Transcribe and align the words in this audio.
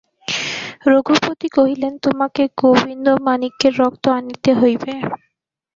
রঘুপতি 0.85 1.47
কহিলেন, 1.57 1.93
তোমাকে 2.05 2.43
গোবিন্দমাণিক্যের 2.59 3.73
রক্ত 3.81 4.03
আনিতে 4.17 4.51
হইবে। 4.53 4.93